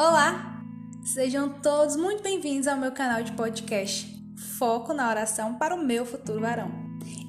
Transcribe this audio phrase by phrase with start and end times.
[0.00, 0.62] Olá!
[1.04, 4.06] Sejam todos muito bem-vindos ao meu canal de podcast
[4.56, 6.70] Foco na Oração para o Meu Futuro Varão.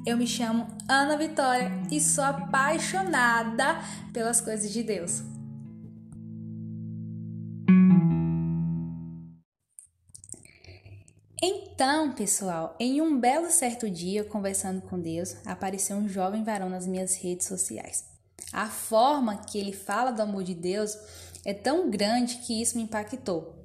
[0.06, 3.82] Eu me chamo Ana Vitória e sou apaixonada
[4.14, 5.24] pelas coisas de Deus.
[11.42, 16.86] Então, pessoal, em um belo certo dia, conversando com Deus, apareceu um jovem varão nas
[16.86, 18.19] minhas redes sociais.
[18.52, 20.98] A forma que ele fala do amor de Deus
[21.46, 23.56] é tão grande que isso me impactou.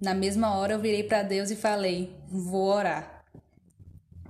[0.00, 3.24] Na mesma hora eu virei para Deus e falei: Vou orar.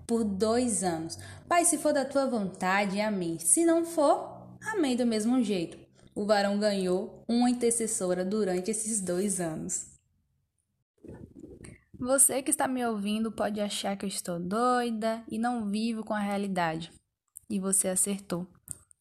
[0.06, 1.18] Por dois anos.
[1.46, 3.38] Pai, se for da tua vontade, amém.
[3.38, 5.78] Se não for, amém do mesmo jeito.
[6.14, 9.86] O varão ganhou uma intercessora durante esses dois anos.
[11.98, 16.14] Você que está me ouvindo pode achar que eu estou doida e não vivo com
[16.14, 16.92] a realidade.
[17.50, 18.46] E você acertou.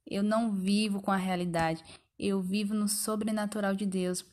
[0.09, 1.83] Eu não vivo com a realidade,
[2.17, 4.25] eu vivo no sobrenatural de Deus.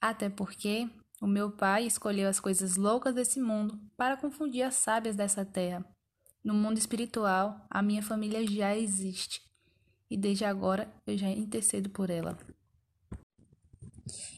[0.00, 0.88] Até porque
[1.20, 5.84] o meu pai escolheu as coisas loucas desse mundo para confundir as sábias dessa terra.
[6.42, 9.42] No mundo espiritual, a minha família já existe
[10.10, 12.36] e desde agora eu já intercedo por ela.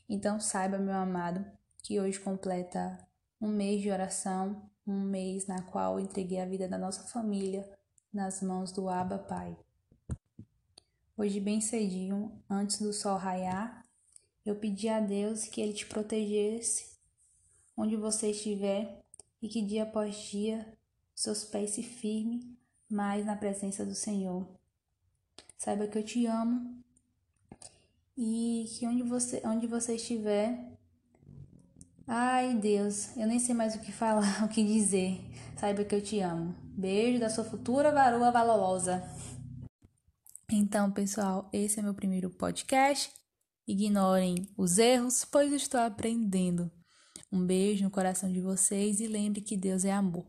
[0.08, 1.44] Então saiba, meu amado,
[1.82, 2.98] que hoje completa
[3.40, 7.68] um mês de oração, um mês na qual entreguei a vida da nossa família
[8.12, 9.56] nas mãos do Abba Pai.
[11.22, 13.86] Hoje, bem cedinho, antes do sol raiar,
[14.44, 16.98] eu pedi a Deus que Ele te protegesse
[17.76, 19.00] onde você estiver
[19.40, 20.66] e que dia após dia
[21.14, 22.58] seus pés se firmem
[22.90, 24.48] mais na presença do Senhor.
[25.56, 26.82] Saiba que eu te amo
[28.18, 30.72] e que onde você, onde você estiver,
[32.04, 35.20] Ai, Deus, eu nem sei mais o que falar, o que dizer.
[35.56, 36.52] Saiba que eu te amo.
[36.76, 39.00] Beijo da sua futura varoa valorosa.
[40.54, 43.10] Então, pessoal, esse é meu primeiro podcast.
[43.66, 46.70] Ignorem os erros, pois estou aprendendo.
[47.32, 50.26] Um beijo no coração de vocês e lembre que Deus é amor.